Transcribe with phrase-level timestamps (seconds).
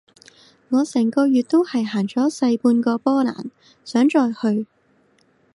[0.69, 3.51] 我成個月都係行咗細半個波蘭，
[3.85, 4.65] 想再去